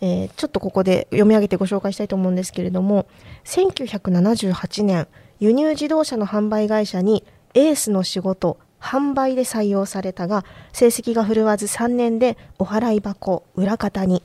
[0.00, 3.06] ーえーちょっとここで読み上げてご紹介したいと思うんですけれども
[3.44, 5.06] 1978年
[5.38, 7.22] 輸入自動車の販売会社に
[7.54, 14.24] エースの仕事販売で採用されたが成績が振るわず3年でお払い箱裏方に。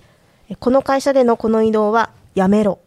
[0.60, 2.80] この会社でのこの移動はやめろ。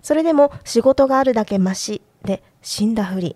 [0.00, 3.34] それでも仕事があるだけマシで死んだふり。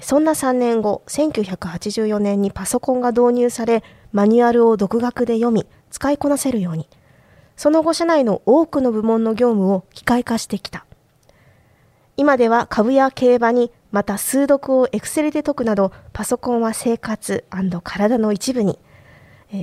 [0.00, 6.88] そんな3年後1984年にパソコンが導入されマニュアルを独学で読み使いこなせるように。
[7.56, 10.86] その後社内の多くの部門の業務を機械化してきた。
[12.16, 18.78] 今では株や競馬にまた数読をエクセルで解くなどパソコンは生活体の一部に。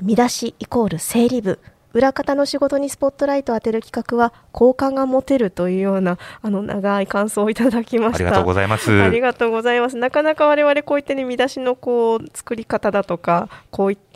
[0.04, 1.60] 見出しイコール整理部。
[1.93, 8.91] 裏方の仕事にスポットライトを当てる企画は好感が持てるというようなあの長い感想をいただきましたありがとうございます。
[8.91, 9.97] ありがとうございます。
[9.97, 14.09] なかなか我々こういったね見出しのこう作り方だとかこういった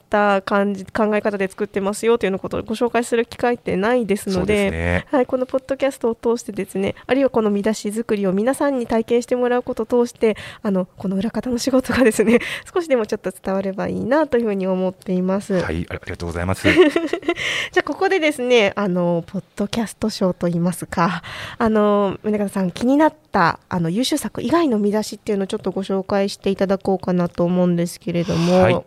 [0.45, 5.05] 感じ考え方で作ってますよというようなことをご紹介する機会ってないですのでね。
[5.11, 12.39] はい、このポッドキャストを通してですね あるいはこの見出し作りを皆さんに体験してもらうことを通してあのこの裏方の仕事がですね
[12.73, 15.53] 少しでもちょっと伝わればいいなというふうに思っています。
[15.53, 16.67] はい、ありがとうございます。
[16.73, 21.23] じゃあここでですねあのポッドキャスト賞といいますか
[21.57, 28.83] あの宗像さん気になったあの優秀作以外の見出しっていうのをちょっとご紹介していただこうかなと思うんですけれども、はい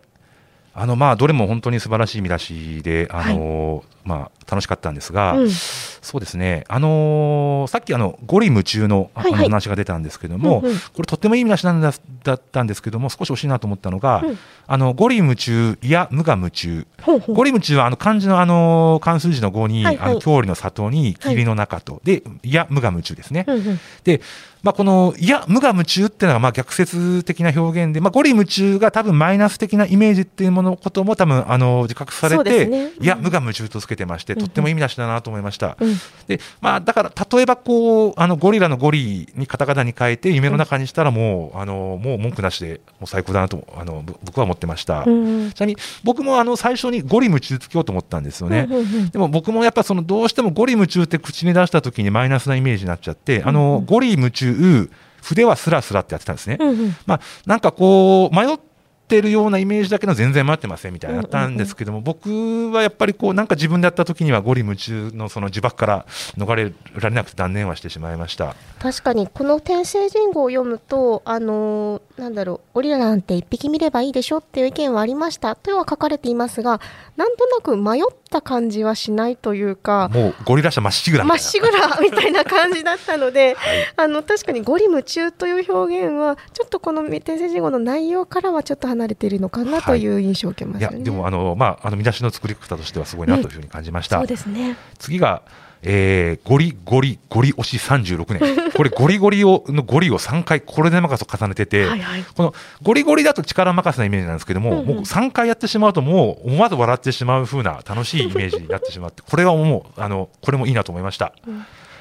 [0.78, 5.50] あのまあどれも本当に素晴らしい見出しで、あのまあ楽しかったんですが、うん。
[5.50, 6.64] そうですね。
[6.68, 10.78] あのーさっきあのゴリ夢中のあの話が出たんですけども、うんうん。
[10.78, 11.92] これとってもいい見出しなんだ
[12.22, 14.38] だったんですけども、少し惜しいなと思ったのが、うん。
[14.68, 16.86] あのゴリ夢中いや無我夢中。
[17.02, 17.36] ほうほう。
[17.36, 20.10] ゴリ夢中はあの漢字のあの漢数字の語に、はいはい。
[20.12, 23.44] あの郷里の里に霧の中と、でいや無我夢中ですね。
[23.48, 23.80] うんうん。
[24.04, 24.20] で、
[24.62, 32.92] まあ、この、いや、無我夢中っていうのが、まあ、逆説的な表現で、まあ、ゴリ夢中が多分マイナス的なイメージっていうもの、ことも多分、あの、自覚されて、ね。
[32.98, 33.04] うん。
[33.04, 35.76] いや、無我夢中とつけてまして、とってもいい見出しだなと思いました。
[35.80, 35.94] うん。
[36.26, 48.68] でまあ、だから例えばこうあのゴリラのゴリにカタカナに変えて夢の中にしたらもう,、あのもう文句なしでもう最高だなとあのぶ僕は思ってました、うんちなみに僕もあの最初にゴリ夢中つけようと思ったんですよね、
[49.12, 54.90] でも僕もやっぱそのどうしてもゴリ夢中って口に出した時にマイナスなイメージになっちゃって、あのゴリ夢中
[55.26, 56.96] 筆はスラスラってやってたんですね、うんうん。
[57.04, 58.58] まあ、なんかこう、迷っ
[59.06, 68.54] てるようなイメージだけど、全然迷ってませんみたいなのやったんですけども、僕はやっぱりこう、なんか自分でやった時には、ゴリ夢中のその呪縛から逃れられなくて断念はしてしまいました。
[68.78, 76.80] 確かにこの天聖人語を読むとあのーなんだろうゴリラなんて一匹見ればいいでしょっていう意見はありましたとは書かれていますが
[77.16, 78.02] なんとなく迷っ
[78.36, 81.42] た感じはしないというかもうゴリラ車まっしぐらみたいな。
[81.42, 83.56] まっしぐらみたいな感じだったので、
[83.96, 91.00] あの確かにゴリ夢中という表現はちょっとこの天聖人語の内容からはちょっと離れているのかなという印象を受けましたね。
[91.00, 94.18] でもあの、まあ、あの見出しの作り方としてはすごいなというふうに感じました。
[94.18, 94.76] そうですね。
[94.98, 95.42] 次が、
[95.82, 98.70] えーゴリゴリゴリ押し36年。
[98.72, 102.24] これゴリゴリをのゴリを3回これで任せ重ねてて、はいはい。
[102.34, 111.32] このゴリゴリだと力任せなイメージなんですけども、うんうんもう3回やってしまうと、もう思わず笑ってしまう風な楽しいイメージになってしまって、これはもう、あのこれもいいなと思いました。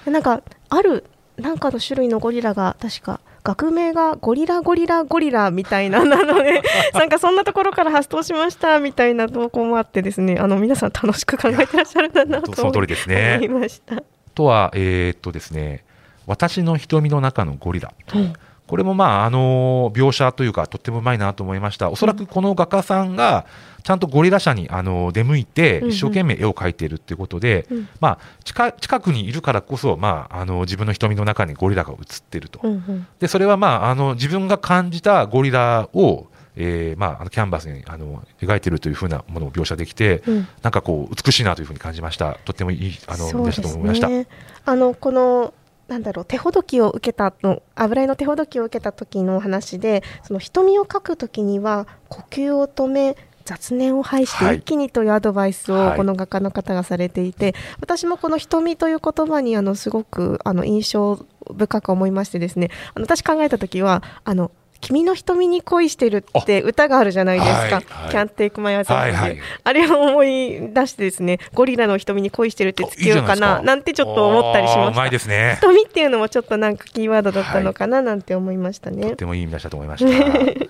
[0.05, 1.05] なんかある
[1.37, 13.97] なんかの種類のゴリラが確か学名がゴリラゴリラゴリラみたいな なので なんかそんなところから発動しましたみたいな投稿もあってですねあの皆さん楽しく考えてらっしゃるんだなと その通りですね思いました。
[13.97, 14.03] あ
[14.33, 15.85] とは、えーっとですね、
[16.27, 17.93] 私の瞳の中のゴリラ。
[18.13, 18.33] うん
[18.67, 21.89] これもまあ、あの描写というか、とってもうまいなと思いました。
[21.89, 23.45] おそらくこの画家さんが、
[23.83, 32.59] ちゃんとゴリラ社に、あの出向いて、一生懸命絵を描いているっていうことで、うんまあ近、近くにいるからこそ、まあ、あの自分の瞳の中にゴリラが映ってると。
[32.63, 42.37] うんうんで、それはまあ、あの自分が感じたゴリラを、えーまあ、あのキャンバスにあの描いてるというふうなものを描写できて、うんなんかこう美しいなというふうに感じました。
[42.45, 44.07] とってもいいあのそうでしだとす思いました。
[44.07, 44.27] ね。
[44.65, 45.53] あのこの
[45.87, 55.97] なんだろう手ほどきを受けたの油絵の手ほどきを受けた時の話でその瞳を描く時には呼吸を止め雑念を排してはい一気にというアドバイスをはい。
[55.97, 61.23] この画家の方がされていて、私もこの瞳という言葉にあのすごくあの印象
[61.55, 64.51] 深く思いましてですねあの私考えた時はあの
[64.85, 67.53] 君の瞳に恋してるって歌があるじゃないですか。
[67.55, 67.81] はいはい
[68.13, 75.09] Can't take my eyes off はい you はいあれを思い出してですね、ゴリラの瞳に恋してるってつけようかな、なんてちょっと思ったりしまおーうまいした。
[75.11, 75.57] ですね。
[75.61, 79.15] 瞳っていうのもちょっとなんかキーワードだったのかななんて思いましたとねっ。
[79.15, 80.39] てもいい見出しだと思いました。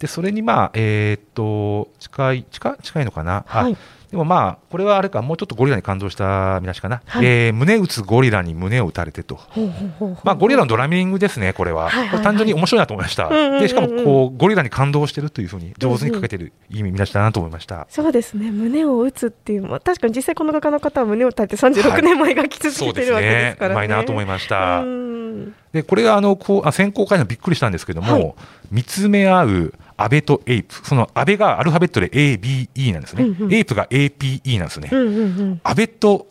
[0.00, 3.44] で、それにまあ、えーっと、近い、近近いのかな？
[3.48, 3.76] あはい
[4.10, 7.02] でもまあ、これはあれか、もうちょっとゴリラに感動した見出しかな。
[7.06, 9.36] はいえー胸打つゴリラに胸を打たれてと。
[9.36, 11.88] ほうほうほうほうまあ、ゴリラのドラミングですね、これは。
[11.88, 13.26] はいはいはいこれ単純に面白いなと思いました。
[13.26, 17.86] うんうんうんうんで、しかも、こう、ゴリラに感動してるというふうに、上手に書けてる、いい見出しだなと思いました。
[17.90, 23.58] そうですね、胸を打つっていうのは、確かに実際この画家の方は胸を打たれて36年前描き続けてるわけでねす。
[23.58, 23.72] からね。
[23.74, 24.80] うまいなと思いました。
[24.80, 28.34] うんで、これがあの、こう、あ選考会のびっくりしたんですけども、はい
[28.70, 30.74] 見つめ合う安倍とエイプ。
[30.86, 33.24] その安倍がアルファベットで A, B, E なんですね。
[33.24, 34.88] うんうんエイプが A, P, E なんですね。
[34.92, 36.26] うんうんうん、安倍と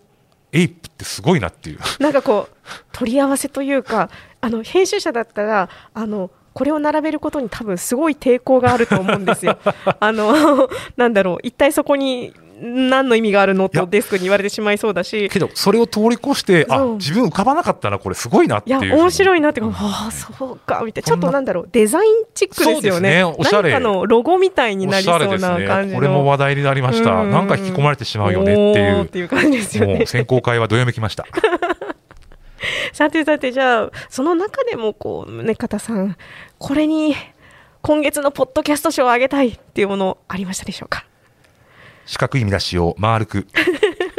[0.51, 1.79] エイプってすごいなっていう。
[1.99, 2.55] なんかこう
[2.91, 4.09] 取り合わせというか
[4.41, 9.57] あの編集者だったらあのこれを並べることに多分すごい抵抗があると思うんですよ。
[9.99, 18.85] あのなんだろう一体そこに何の意味があるのとデスクに言われてしまいそうだしけど、それを通り越して、あ自分浮かばなかったな、これすごいなっていう。
[18.85, 25.95] いや面白いなってうんああそうかみたいなちょっとなんだろうデザインチックですよねおしゃれ何かのロゴみたいになりそうな感じのね。
[25.95, 27.11] これも話題になりました。
[27.11, 29.01] うんなんか引き込まれてしまうよねっておいう。
[29.01, 31.25] ーっていう感じですよね選考会はどよめきました。
[32.93, 36.15] さてさてじゃあその中でもこう宗方さん
[36.59, 37.15] これに
[37.81, 41.05] 今月のポッドキャスト賞をあげたいっていうものありましたでしょうか？
[42.05, 43.47] 四角い見出しを丸く。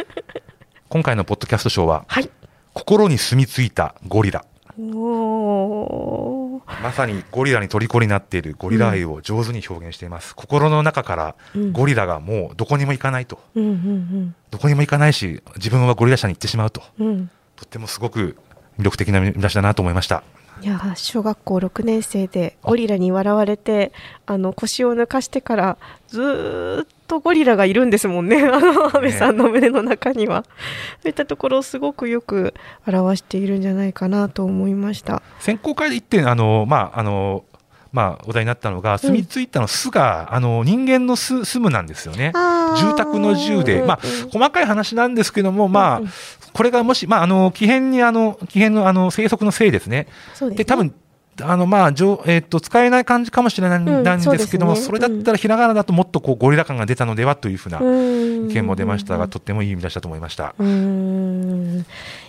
[0.89, 2.29] 今回のポッドキャスト賞は、はい
[2.73, 4.43] 心に住み着いたゴリラ。
[4.77, 10.35] おーまさにゴリラに虜になっているゴリラ愛を上手に表現しています。
[10.35, 13.39] 心の中からうんゴリラがもうどこにも行かないと。
[13.55, 16.81] うんうんどこにも行かないし、自分はゴリラ社に行ってしまうと。
[16.99, 18.35] うんうんとってもすごく
[18.77, 20.23] 魅力的な見出しだなと思いました。
[20.61, 23.91] いや小学校6年生でゴリラに笑われて
[24.25, 28.43] あの腰を抜かしてからずーっとゴリラがいるんですもんね。
[28.43, 30.43] あの安倍さんの胸の中には、
[31.01, 32.53] そういったところをすごくよく
[32.87, 35.21] 表しているんじゃないかなと思いました。
[35.39, 37.45] 選考会で一点、あの、まあ、あの、
[37.95, 42.33] まあ、お題になったのが、住み着いたの巣が、あの、人間の巣、住むなんですよね。
[42.77, 46.09] 住宅の住で、まあうんうん、細かい話なんですけども、まあうんうん、
[46.51, 50.07] これがもし、まあ、あの、木偏に、あの、木偏の、あの、生息のせいですね。
[50.31, 50.55] ですね。
[50.57, 50.93] で、多分、
[51.41, 54.85] あの、まあ、じょえっと、使えない感じかもしれないうんですけども、そうですね。
[54.85, 60.55] それだったらひらがなだともっとこう、ゴリラ感が出たのではというふうな意意見も出ましたが、とってもいい意味出しだと思いました。
[60.57, 61.85] うーん。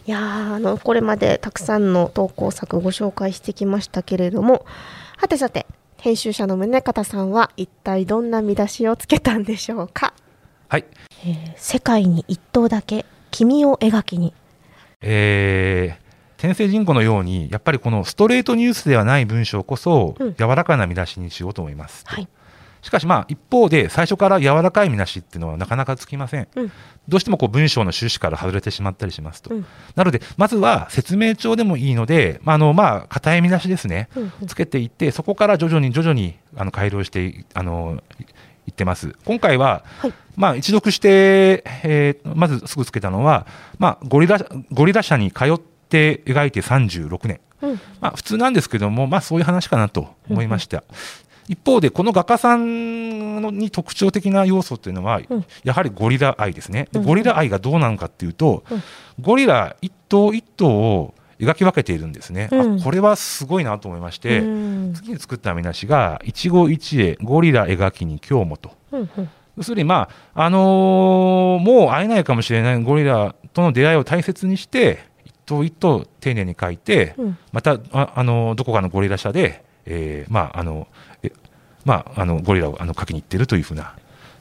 [0.07, 0.19] いや
[0.55, 4.65] あのこれまでたくさんの投稿作ご紹介してきましたけれども
[5.17, 5.67] はてさて
[5.99, 10.15] 編集者の宗像さんは一体どんな見出しをつけたんでしょうか？
[10.69, 10.85] はい、
[11.25, 14.33] えー、世界に一頭だけ君を描きに。
[15.01, 16.06] えー
[16.47, 22.29] 天聖人口のようにやっぱりこのストレートニュースではない文章こそ、柔らかな見出しにしようと思います、はい、
[22.83, 26.73] しかしまあ一方で最初から柔らかい見出しっていうのはなかなかつきません、うん、
[27.09, 29.67] どうしてもこう文章の趣旨から外れてしまったりしますと、うん、
[29.97, 34.33] なのでまずは説明帳でもいいので、まあ、あのまあ硬い見出しですね、うん。
[34.43, 38.01] うん、つけていってそこから徐々に徐々にあの改良してあの
[38.69, 39.17] いってます。
[39.25, 44.39] 今回は、はい、まあ一読して、えー、まずすぐつけたのは、まあゴリラ
[44.71, 50.83] ゴリラ社に通ってって描いて36年、うん、まあ、普通なんですけども、まあ、そういう話かなと思いました。
[51.49, 56.89] 一方で、この画家さんに特徴的な要素っていうのは、うん、やはりゴリラ愛ですね。
[56.93, 58.83] ゴリラ愛がどうなのかっていうと、うん、
[59.21, 64.41] ゴリラ一頭一頭を描き分けているんですね、うん、あこれはすごいなと思いまして、
[64.95, 68.73] 次に作った見出しが、一期一会、ゴリラ描きに今日もと。
[69.57, 74.99] 要するに、まああのー、もう会えないかもしれないゴリラとの出会いを大切にして、
[75.47, 80.89] 頭一頭丁寧に書いて、うん、またああのどこかのゴリラ社で、えー、まああの
[81.87, 83.95] まあ、あのゴリラをあの書きに行ってるというふうな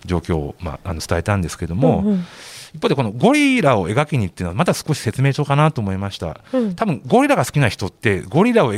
[0.03, 2.25] 状況を、まあ、あの伝えたんですけども、うんうん、
[2.73, 8.73] 一方でこのゴリラを描きにっていうのはまた少し説明書かなと思いました、うん、多分ゴリラが好きな人ってゴリラを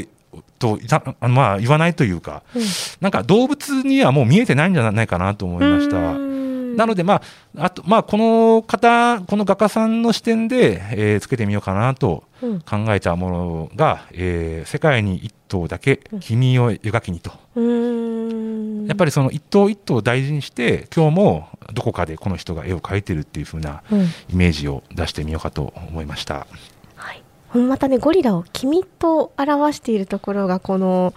[0.60, 0.80] と
[1.22, 2.64] まあ言わないというか、うん、
[3.00, 6.37] なんか動物にはもう見えてないんじゃないかなと思いました。
[6.78, 7.22] なので、ま
[7.58, 12.24] あ、あと、まあ、この方、この画家さんの視点で、えー、つけてみようかなと
[12.66, 17.32] 考えたものが、うん、えー、世界に一頭だけ君を描きにと。
[18.88, 23.82] やっぱりその一頭一頭を大事にして、今日もどこかでこの人が絵を描いてるっていう風な
[24.30, 26.48] イメージを出してみようかと思いました。
[27.54, 31.14] うん、またね、ゴリラを君と表しているところが、この、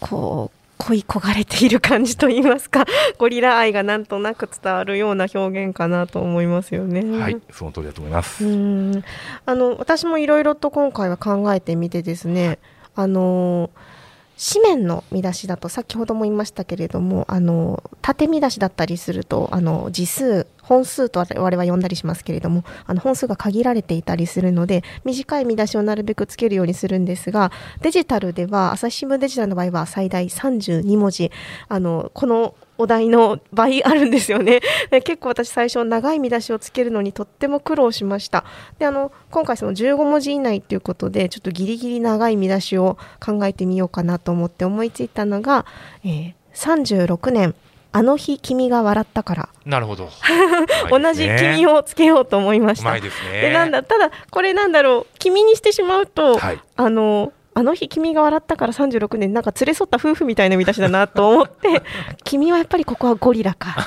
[0.00, 2.84] こう、恋焦がれている感じといいますか
[3.18, 7.18] ゴリラ愛がなんとなく伝わるような表現かなと思いますよね。
[7.18, 8.44] はい、その通りだと思います。
[8.44, 9.04] うん
[9.46, 12.58] あの私もいろいろと今回は考えてみてですね、
[12.94, 13.70] あの
[14.36, 31.30] 紙面の見出しだと先ほども言いましたけれどもあの縦見出しだったりするとあの字数本数と我々は呼んだりしますけれどもあの本数が限られていたりするので短い見出しをなるべくつけるようにするんですがデジタルでは朝日新聞デジタルの場合は最大32文字
[31.68, 34.60] あのこのお題の倍あるんですよね。
[34.90, 38.44] 結構私最初長い見出しをつけるのにとっても苦労しました。
[38.78, 45.66] で、あの、今回その15文字以内ということで、ちょっとギリギリ長い見出しを考えてみようかなと思って思いついたのが、
[46.04, 47.54] えー、36年、
[47.96, 49.48] あの日君が笑ったから。
[49.64, 50.10] なるほど。
[50.90, 52.92] 同じ君をつけようと思いました。
[52.94, 53.08] で
[53.40, 61.82] でなんだ、ただ、これなんだろう、君にしてしまうと、はい、あの、あの日君が笑ったから36年なんか連れ添った夫婦みたいな見出しだなと思って
[62.24, 63.86] 君はやっぱりここはゴリラか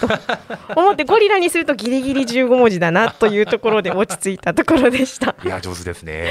[0.76, 5.36] と思ってゴリラにするとギリギリ15文字だなというところで落ち着いたところでした。
[5.43, 6.30] いや上手ですね。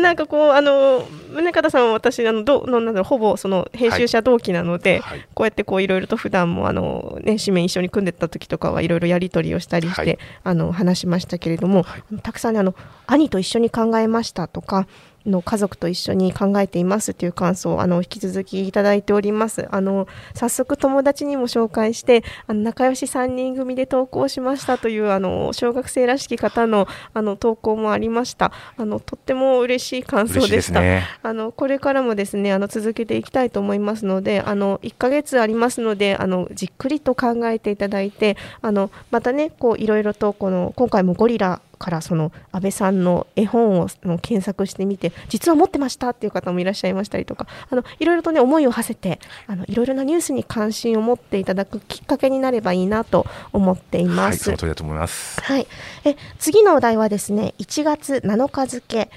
[0.00, 5.18] なんかこうあの宗像さんは私あのどのなんだろうほぼその編集者同期なので、はい。
[5.18, 11.84] はい、こうやってこういろいろと普段もあのね紙面一緒に組んでた時とかはいろいろやり取りをしたりして、はい、あの話しましたけれども、
[12.22, 12.74] たくさんねあの
[13.06, 14.86] 兄と一緒に考えましたとか
[15.26, 19.68] の家族と一緒に考えていますという感想をあの引き続きいただいております。
[19.70, 28.52] あの早速友達にも紹介してあの仲良し3人組で投稿しましたというあの小学生らしき方のあの投稿もありました。
[28.76, 30.80] あのとっても嬉しい感想でした。
[30.80, 54.50] ね、あのこれからもですねあの続けていきたいと思いますのであの1ヶ月ありますのであのじっくりと考えていただいてあのまたねこういろいろとこの今回もゴリラからその安倍さんの絵本を検索してみて実は持ってましたっていう方もいらっしゃいましたりとかあのいろいろとね思いを馳せてあのいろいろなニュースに関心を持っていただくきっかけになればいいなと思っています。
[54.50, 55.40] はい、そのと思います。
[55.42, 55.66] はい。
[56.04, 59.10] え次のお題はですね1月7日付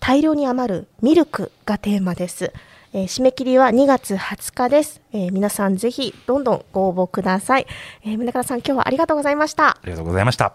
[0.00, 2.52] 大量に余るミルクがテーマです。
[2.94, 7.66] えー、締め切りは2月20日です、えー、皆さんぜひどんどんご応募ください、
[8.04, 10.52] えー、宗像さん今日はありがとうございましたありがとうございました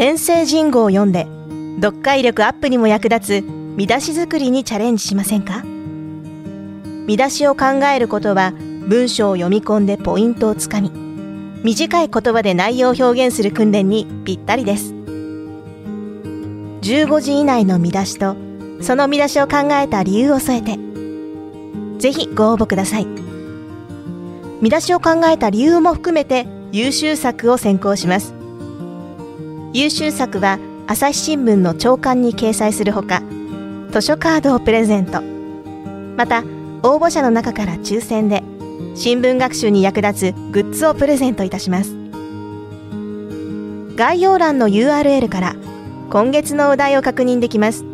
[0.00, 1.26] 天聖人語を読んで
[1.78, 3.44] 読解力アップにも役立つ
[3.76, 5.62] 見出し作りにチャレンジしませんか？
[7.06, 8.54] 見出しを考えることは
[8.88, 10.90] 文章を読み込んでポイントをつかみ
[11.62, 14.94] 短い言葉で内容を表現する訓練にぴったりです。
[14.94, 18.36] 15字以内の見出しと
[18.80, 20.78] その見出しを考えた理由を添えて
[21.98, 23.06] ぜひご応募ください。
[24.62, 28.39] 見出しを考えた理由も含めて優秀作を選考します。
[29.72, 30.58] 優秀作は
[30.88, 33.22] 朝日新聞の朝刊に掲載するほか
[33.92, 35.22] 図書カードをプレゼント。
[36.16, 36.40] また
[36.82, 38.42] 応募者の中から抽選で
[38.96, 41.94] 新聞学習に役立つグッズをプレゼントいたします。
[43.94, 45.54] 概要欄の URL から
[46.10, 47.84] 今月のお題を確認できます。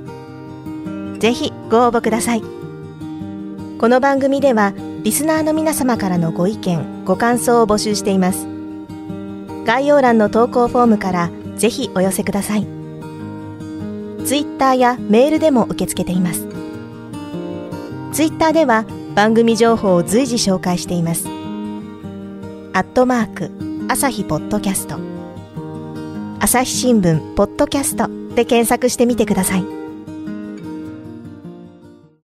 [1.19, 2.43] ぜひご応募ください。
[3.79, 4.73] この番組では
[5.03, 8.47] リスナーの皆様からのご意見ご感想を募集しています。
[9.67, 12.67] 概要欄の投稿フォームからぜひお寄せください。
[14.25, 16.47] ツイッターやメールでも受け付けています。
[18.13, 18.85] ツイッターでは
[19.15, 21.29] 番組情報を随時紹介しています。
[21.29, 23.51] アットマーク
[23.89, 24.97] 朝日ポッドキャスト。
[26.41, 29.86] 朝日新聞ポッドキャストで検索してみてください。